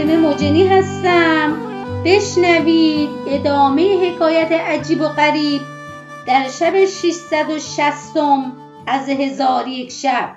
فاطمه 0.00 0.16
مجنی 0.16 0.66
هستم. 0.66 1.56
بشنوید 2.04 3.08
ادامه 3.28 4.10
حکایت 4.10 4.52
عجیب 4.52 5.00
و 5.00 5.08
غریب 5.08 5.60
در 6.26 6.48
شب 6.48 6.84
660 6.84 8.16
از 8.86 9.08
هزار 9.08 9.68
یک 9.68 9.90
شب. 9.90 10.30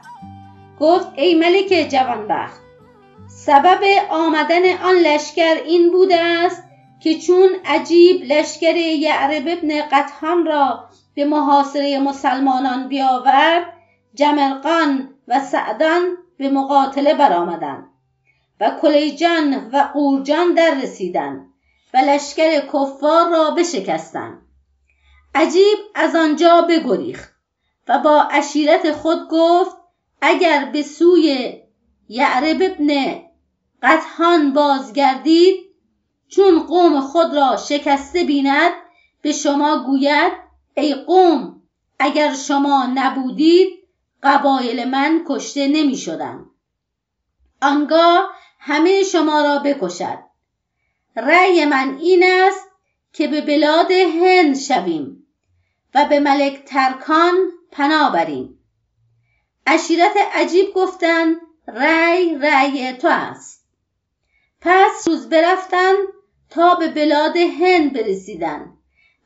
گفت 0.79 1.07
ای 1.15 1.35
ملک 1.35 1.87
جوانبخت 1.91 2.61
سبب 3.27 3.79
آمدن 4.09 4.77
آن 4.83 4.95
لشکر 4.95 5.55
این 5.65 5.91
بوده 5.91 6.19
است 6.19 6.63
که 6.99 7.19
چون 7.19 7.49
عجیب 7.65 8.23
لشکر 8.23 8.75
یعرب 8.75 9.43
ابن 9.47 9.81
قطهان 9.91 10.45
را 10.45 10.83
به 11.15 11.25
محاصره 11.25 11.99
مسلمانان 11.99 12.87
بیاورد 12.87 13.73
جمرقان 14.13 15.09
و 15.27 15.39
سعدان 15.39 16.03
به 16.37 16.49
مقاتله 16.49 17.13
برآمدند. 17.13 17.92
و 18.63 18.69
کلیجان 18.81 19.69
و 19.73 19.89
قورجان 19.93 20.53
در 20.53 20.81
رسیدند 20.83 21.53
و 21.93 21.97
لشکر 21.97 22.59
کفار 22.59 23.29
را 23.29 23.51
بشکستند 23.51 24.41
عجیب 25.35 25.77
از 25.95 26.15
آنجا 26.15 26.61
بگریخت 26.61 27.33
و 27.87 27.99
با 27.99 28.21
عشیرت 28.31 28.91
خود 28.91 29.27
گفت 29.31 29.77
اگر 30.21 30.65
به 30.65 30.83
سوی 30.83 31.57
یعرب 32.09 32.61
ابن 32.61 33.21
قطهان 33.81 34.53
بازگردید 34.53 35.55
چون 36.27 36.59
قوم 36.59 37.01
خود 37.01 37.35
را 37.35 37.57
شکسته 37.57 38.23
بیند 38.23 38.71
به 39.21 39.31
شما 39.31 39.83
گوید 39.85 40.31
ای 40.77 40.93
قوم 40.93 41.61
اگر 41.99 42.33
شما 42.33 42.85
نبودید 42.95 43.69
قبایل 44.23 44.89
من 44.89 45.25
کشته 45.27 45.67
نمی 45.67 45.97
شدن. 45.97 46.45
آنگاه 47.61 48.29
همه 48.65 49.03
شما 49.03 49.41
را 49.41 49.59
بکشد. 49.59 50.19
رأی 51.15 51.65
من 51.65 51.97
این 52.01 52.23
است 52.23 52.67
که 53.13 53.27
به 53.27 53.41
بلاد 53.41 53.91
هند 53.91 54.57
شویم 54.57 55.27
و 55.95 56.05
به 56.05 56.19
ملک 56.19 56.65
ترکان 56.65 57.35
پناه 57.71 58.13
بریم. 58.13 58.59
اشیرت 59.67 60.13
عجیب 60.33 60.73
گفتند 60.73 61.35
رأی 61.67 62.37
رأی 62.37 62.93
تو 62.93 63.07
است. 63.11 63.67
پس 64.61 65.07
روز 65.07 65.29
برفتند 65.29 66.07
تا 66.49 66.75
به 66.75 66.87
بلاد 66.87 67.37
هند 67.37 67.93
برسیدند 67.93 68.77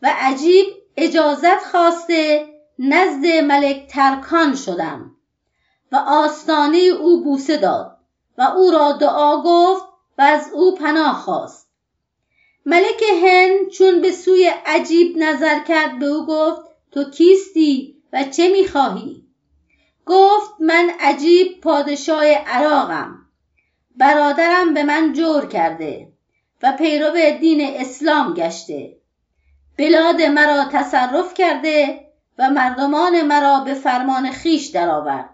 و 0.01 0.13
عجیب 0.19 0.65
اجازت 0.97 1.63
خواسته 1.71 2.47
نزد 2.79 3.25
ملک 3.25 3.87
ترکان 3.87 4.55
شدم 4.55 5.15
و 5.91 5.95
آستانه 5.95 6.77
او 6.77 7.23
بوسه 7.23 7.57
داد. 7.57 7.96
و 8.37 8.41
او 8.41 8.71
را 8.71 8.91
دعا 8.91 9.41
گفت 9.41 9.83
و 10.17 10.21
از 10.21 10.51
او 10.53 10.75
پناه 10.75 11.15
خواست. 11.15 11.67
ملک 12.65 13.03
هند 13.23 13.69
چون 13.69 14.01
به 14.01 14.11
سوی 14.11 14.51
عجیب 14.65 15.17
نظر 15.17 15.59
کرد 15.59 15.99
به 15.99 16.05
او 16.05 16.25
گفت 16.25 16.61
تو 16.91 17.03
کیستی 17.03 17.95
و 18.13 18.23
چه 18.23 18.47
می‌خواهی؟ 18.47 19.23
گفت 20.05 20.51
من 20.59 20.91
عجیب 20.99 21.61
پادشاه 21.61 22.25
عراقم. 22.25 23.27
برادرم 23.95 24.73
به 24.73 24.83
من 24.83 25.13
جور 25.13 25.45
کرده 25.45 26.13
و 26.63 26.71
پیرو 26.71 27.37
دین 27.39 27.61
اسلام 27.75 28.33
گشته. 28.33 28.97
بلاد 29.77 30.21
مرا 30.21 30.65
تصرف 30.71 31.33
کرده 31.33 32.07
و 32.37 32.49
مردمان 32.49 33.21
مرا 33.21 33.59
به 33.59 33.73
فرمان 33.73 34.31
خیش 34.31 34.67
درآورد. 34.67 35.29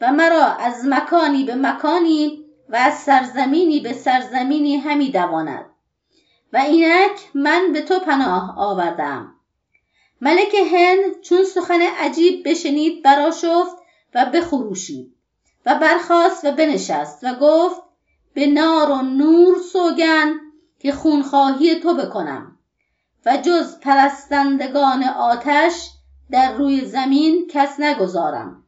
و 0.00 0.12
مرا 0.12 0.44
از 0.44 0.86
مکانی 0.86 1.44
به 1.44 1.54
مکانی 1.54 2.44
و 2.68 2.76
از 2.76 2.94
سرزمینی 2.94 3.80
به 3.80 3.92
سرزمینی 3.92 4.76
همی 4.76 5.10
دواند. 5.10 5.64
و 6.52 6.56
اینک 6.56 7.30
من 7.34 7.72
به 7.72 7.80
تو 7.80 7.98
پناه 7.98 8.54
آوردم. 8.58 9.34
ملک 10.20 10.54
هند 10.72 11.20
چون 11.20 11.44
سخن 11.44 11.80
عجیب 11.80 12.48
بشنید 12.48 13.02
براشفت 13.02 13.76
و 14.14 14.26
بخروشید 14.26 15.14
و 15.66 15.74
برخاست 15.74 16.44
و 16.44 16.52
بنشست 16.52 17.24
و 17.24 17.34
گفت 17.40 17.82
به 18.34 18.46
نار 18.46 18.90
و 18.90 19.02
نور 19.02 19.58
سوگن 19.72 20.34
که 20.78 20.92
خونخواهی 20.92 21.74
تو 21.74 21.94
بکنم. 21.94 22.58
و 23.26 23.36
جز 23.36 23.80
پرستندگان 23.80 25.04
آتش 25.04 25.90
در 26.30 26.52
روی 26.52 26.84
زمین 26.84 27.46
کس 27.50 27.80
نگذارم. 27.80 28.64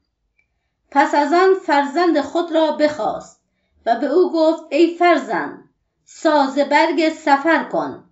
پس 0.91 1.15
از 1.15 1.33
آن 1.33 1.55
فرزند 1.67 2.21
خود 2.21 2.53
را 2.53 2.71
بخواست 2.71 3.41
و 3.87 3.97
به 3.97 4.07
او 4.07 4.33
گفت 4.33 4.63
ای 4.71 4.97
فرزند 4.99 5.69
ساز 6.05 6.59
برگ 6.59 7.09
سفر 7.09 7.65
کن 7.65 8.05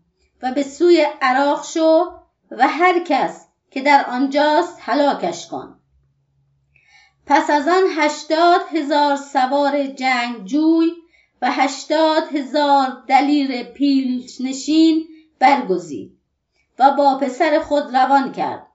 و 0.43 0.53
به 0.53 0.63
سوی 0.63 1.07
عراق 1.23 1.65
شو 1.65 2.05
و 2.51 2.69
هر 2.69 3.05
کس 3.05 3.47
که 3.71 3.83
در 3.83 4.05
آنجاست 4.09 4.79
هلاکش 4.81 5.49
کن. 5.49 5.81
پس 7.27 7.51
از 7.51 7.69
آن 7.69 7.83
هشتاد 7.97 8.61
هزار 8.73 9.17
سوار 9.17 9.87
جنگجوی 9.87 10.91
و 11.43 11.51
هشتاد 11.51 12.37
هزار 12.37 13.05
دلیر 13.09 13.63
پیلنشین 13.63 15.09
برگزید 15.39 16.19
و 16.79 16.91
با 16.91 17.19
پسر 17.19 17.59
خود 17.59 17.97
روان 17.97 18.33
کرد 18.33 18.67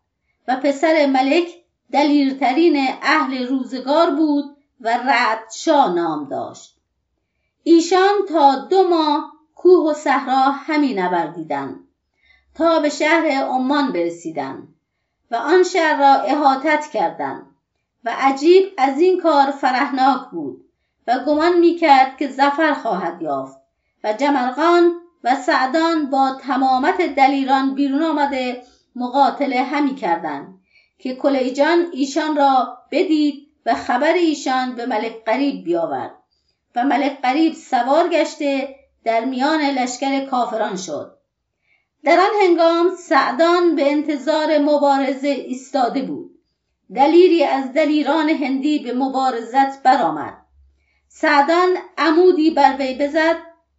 و 0.47 0.55
پسر 0.55 1.05
ملک 1.05 1.62
دلیرترین 1.93 2.87
اهل 3.01 3.47
روزگار 3.47 4.09
بود 4.09 4.57
و 4.81 4.97
رعدشا 4.97 5.93
نام 5.93 6.27
داشت. 6.29 6.77
ایشان 7.63 8.13
تا 8.29 8.55
دو 8.55 8.87
ماه 8.87 9.33
کوه 9.55 9.91
و 9.91 9.93
صحرا 9.93 10.51
همی 10.51 10.93
نوردیدند 10.93 11.87
تا 12.55 12.79
به 12.79 12.89
شهر 12.89 13.25
عمان 13.25 13.91
برسیدند 13.91 14.67
و 15.31 15.35
آن 15.35 15.63
شهر 15.63 15.99
را 15.99 16.21
احاطت 16.21 16.87
کردند 16.93 17.45
و 18.03 18.15
عجیب 18.19 18.63
از 18.77 18.99
این 18.99 19.21
کار 19.21 19.51
فرهناک 19.51 20.29
بود 20.31 20.65
و 21.07 21.19
گمان 21.19 21.59
می‌کرد 21.59 22.17
که 22.17 22.29
زفر 22.29 22.73
خواهد 22.73 23.21
یافت 23.21 23.57
و 24.03 24.13
جمرقان 24.13 24.93
و 25.23 25.35
سعدان 25.35 26.09
با 26.09 26.31
تمامت 26.31 27.01
دلیران 27.01 27.75
بیرون 27.75 28.03
آمده 28.03 28.63
مقاتله 28.95 29.63
همی 29.63 29.95
کردند. 29.95 30.59
که 30.97 31.15
کلیجان 31.15 31.85
ایشان 31.93 32.35
را 32.35 32.77
بدید 32.91 33.47
و 33.65 33.73
خبر 33.73 34.13
ایشان 34.13 34.75
به 34.75 34.85
ملک 34.85 35.25
قریب 35.25 35.63
بیاورد. 35.63 36.15
و 36.75 36.83
ملک 36.83 37.21
قریب 37.21 37.53
سوار 37.53 38.09
گشته 38.09 38.75
در 39.03 39.25
میان 39.25 39.61
لشکر 39.61 40.25
کافران 40.25 40.75
شد. 40.75 41.17
در 42.03 42.19
آن 42.19 42.31
هنگام 42.41 42.95
سعدان 42.95 43.75
به 43.75 43.91
انتظار 43.91 44.57
مبارزه 44.57 45.27
ایستاده 45.27 46.01
بود. 46.01 46.39
دلیری 46.95 47.43
از 47.43 47.73
دلیران 47.73 48.29
هندی 48.29 48.79
به 48.79 48.93
مبارزت 48.93 49.83
برآمد. 49.83 50.37
سعدان 51.07 51.77
عمودی 51.97 52.51
بر 52.51 52.75
وی 52.79 52.93
بزد 52.93 53.35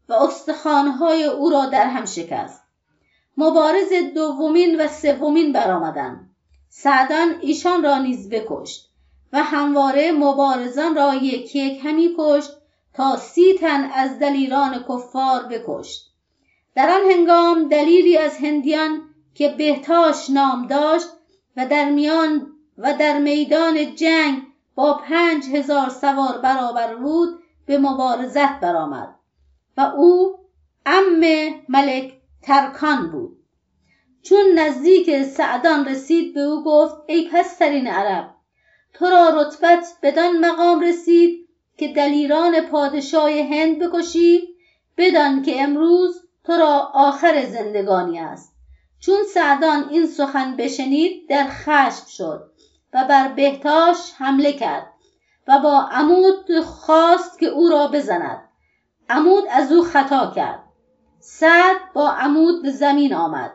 و 0.08 0.12
استخوانهای 0.12 1.24
او 1.24 1.50
را 1.50 1.66
در 1.66 1.86
هم 1.86 2.04
شکست. 2.04 2.62
مبارز 3.36 3.92
دومین 4.14 4.80
و 4.80 4.88
سومین 4.88 5.52
برآمدند. 5.52 6.33
سعدان 6.76 7.34
ایشان 7.40 7.82
را 7.84 7.98
نیز 7.98 8.28
بکشت 8.28 8.90
و 9.32 9.42
همواره 9.42 10.12
مبارزان 10.12 10.94
را 10.96 11.14
یک 11.14 11.56
یک 11.56 11.80
همی 11.84 12.14
کشت 12.18 12.50
تا 12.94 13.16
سی 13.16 13.54
تن 13.54 13.90
از 13.94 14.18
دلیران 14.18 14.84
کفار 14.88 15.42
بکشت. 15.42 16.12
در 16.74 16.90
آن 16.90 17.10
هنگام 17.10 17.68
دلیری 17.68 18.18
از 18.18 18.36
هندیان 18.36 19.02
که 19.34 19.48
بهتاش 19.48 20.30
نام 20.30 20.66
داشت 20.66 21.06
و 21.56 21.66
در 21.66 21.90
میان 21.90 22.52
و 22.78 22.94
در 22.94 23.18
میدان 23.18 23.94
جنگ 23.94 24.42
با 24.74 24.94
پنج 24.94 25.44
هزار 25.44 25.88
سوار 25.88 26.38
برابر 26.38 26.94
بود 26.94 27.38
به 27.66 27.78
مبارزت 27.78 28.60
برآمد 28.60 29.14
و 29.76 29.80
او 29.80 30.38
ام 30.86 31.24
ملک 31.68 32.12
ترکان 32.42 33.10
بود. 33.10 33.43
چون 34.24 34.58
نزدیک 34.58 35.22
سعدان 35.22 35.88
رسید 35.88 36.34
به 36.34 36.40
او 36.40 36.64
گفت 36.64 36.94
ای 37.06 37.28
پسترین 37.32 37.86
عرب 37.86 38.34
تو 38.94 39.06
را 39.06 39.40
رتبت 39.40 39.86
بدان 40.02 40.38
مقام 40.46 40.80
رسید 40.80 41.48
که 41.76 41.88
دلیران 41.88 42.60
پادشاه 42.60 43.30
هند 43.30 43.78
بکشی 43.78 44.48
بدان 44.96 45.42
که 45.42 45.62
امروز 45.62 46.22
تو 46.44 46.52
را 46.52 46.90
آخر 46.94 47.44
زندگانی 47.44 48.18
است. 48.18 48.54
چون 49.00 49.22
سعدان 49.34 49.88
این 49.88 50.06
سخن 50.06 50.56
بشنید 50.56 51.28
در 51.28 51.46
خشم 51.48 52.06
شد 52.06 52.50
و 52.92 53.04
بر 53.04 53.28
بهتاش 53.28 54.12
حمله 54.18 54.52
کرد 54.52 54.86
و 55.48 55.58
با 55.58 55.88
عمود 55.90 56.60
خواست 56.60 57.38
که 57.38 57.46
او 57.46 57.68
را 57.68 57.88
بزند. 57.88 58.48
عمود 59.08 59.44
از 59.50 59.72
او 59.72 59.82
خطا 59.82 60.32
کرد. 60.36 60.64
سعد 61.20 61.76
با 61.94 62.10
عمود 62.10 62.62
به 62.62 62.70
زمین 62.70 63.14
آمد. 63.14 63.52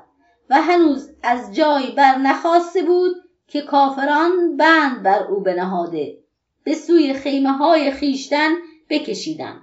و 0.50 0.62
هنوز 0.62 1.10
از 1.24 1.56
جای 1.56 1.92
بر 1.92 2.18
نخواسته 2.18 2.82
بود 2.82 3.16
که 3.48 3.62
کافران 3.62 4.58
بند 4.58 5.04
بر 5.04 5.24
او 5.24 5.40
بنهاده. 5.40 6.18
به 6.64 6.74
سوی 6.74 7.14
خیمه 7.14 7.52
های 7.52 7.92
خیشتن 7.92 8.56
بکشیدند 8.90 9.62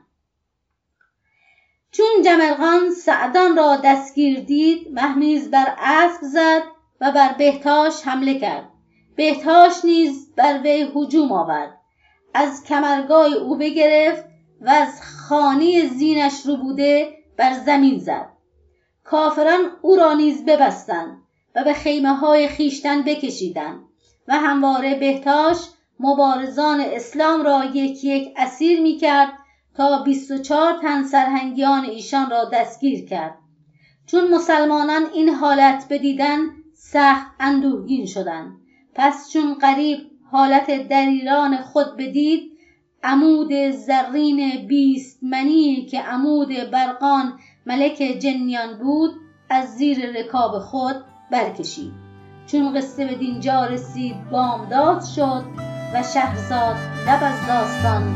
چون 1.96 2.22
جمرغان 2.24 2.90
سعدان 2.90 3.56
را 3.56 3.76
دستگیر 3.84 4.40
دید 4.40 4.88
مهمیز 4.92 5.50
بر 5.50 5.74
اسب 5.78 6.20
زد 6.22 6.62
و 7.00 7.12
بر 7.12 7.32
بهتاش 7.32 8.02
حمله 8.02 8.38
کرد. 8.38 8.68
بهتاش 9.16 9.84
نیز 9.84 10.34
بر 10.36 10.60
وی 10.64 10.92
هجوم 10.96 11.32
آورد. 11.32 11.80
از 12.34 12.64
کمرگاه 12.64 13.32
او 13.32 13.56
بگرفت 13.58 14.24
و 14.60 14.70
از 14.70 15.02
خانه 15.02 15.88
زینش 15.88 16.46
رو 16.46 16.56
بوده 16.56 17.16
بر 17.36 17.52
زمین 17.52 17.98
زد. 17.98 18.28
کافران 19.06 19.70
او 19.82 19.96
را 19.96 20.12
نیز 20.14 20.44
ببستند 20.44 21.22
و 21.54 21.64
به 21.64 21.72
خیمه 21.72 22.14
های 22.14 22.48
خیشتن 22.48 23.02
بکشیدند 23.02 23.80
و 24.28 24.34
همواره 24.34 24.94
بهتاش 24.94 25.56
مبارزان 26.00 26.80
اسلام 26.80 27.42
را 27.42 27.64
یک 27.64 28.04
یک 28.04 28.34
اسیر 28.36 28.80
می 28.80 28.96
کرد 28.96 29.32
تا 29.76 30.02
24 30.02 30.78
تن 30.82 31.02
سرهنگیان 31.02 31.84
ایشان 31.84 32.30
را 32.30 32.44
دستگیر 32.44 33.06
کرد. 33.06 33.38
چون 34.06 34.34
مسلمانان 34.34 35.06
این 35.14 35.28
حالت 35.28 35.86
بدیدن 35.90 36.38
سخت 36.74 37.26
اندوهگین 37.40 38.06
شدند. 38.06 38.56
پس 38.94 39.30
چون 39.32 39.54
قریب 39.54 39.98
حالت 40.30 40.70
دلیران 40.70 41.56
خود 41.56 41.96
بدید 41.96 42.52
عمود 43.02 43.70
زرین 43.70 44.66
بیست 44.66 45.18
منی 45.22 45.86
که 45.86 46.00
عمود 46.00 46.48
برقان 46.48 47.38
ملک 47.66 48.18
جنیان 48.22 48.78
بود 48.78 49.10
از 49.50 49.76
زیر 49.76 50.20
رکاب 50.20 50.58
خود 50.58 50.96
برکشید. 51.30 51.92
چون 52.46 52.74
قصه 52.74 53.06
به 53.06 53.14
دینجا 53.14 53.64
رسید 53.64 54.30
بامداد 54.30 55.04
شد 55.04 55.44
و 55.94 56.02
شهرزاد 56.02 56.76
لب 57.06 57.20
از 57.22 57.46
داستان 57.48 58.14